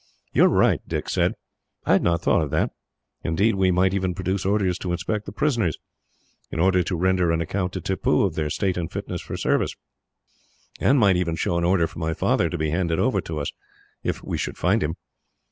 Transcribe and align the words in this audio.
"You 0.33 0.45
are 0.45 0.49
right," 0.49 0.81
Dick 0.87 1.07
said. 1.09 1.35
"I 1.85 1.91
had 1.93 2.01
not 2.01 2.23
thought 2.23 2.41
of 2.41 2.49
that. 2.49 2.71
Indeed, 3.23 3.53
we 3.53 3.69
might 3.69 3.93
even 3.93 4.15
produce 4.15 4.47
orders 4.47 4.79
to 4.79 4.91
inspect 4.91 5.27
the 5.27 5.31
prisoners, 5.31 5.77
in 6.49 6.59
order 6.59 6.81
to 6.81 6.95
render 6.95 7.29
an 7.31 7.39
account 7.39 7.71
to 7.73 7.81
Tippoo 7.81 8.23
of 8.23 8.33
their 8.33 8.49
state 8.49 8.77
and 8.77 8.91
fitness 8.91 9.21
for 9.21 9.37
service; 9.37 9.75
and 10.79 10.97
might 10.97 11.17
even 11.17 11.35
show 11.35 11.55
an 11.59 11.63
order 11.63 11.85
for 11.85 11.99
my 11.99 12.15
father 12.15 12.49
to 12.49 12.57
be 12.57 12.71
handed 12.71 12.97
over 12.97 13.21
to 13.21 13.37
us, 13.39 13.51
if 14.01 14.23
we 14.23 14.39
should 14.39 14.57
find 14.57 14.81
him. 14.81 14.95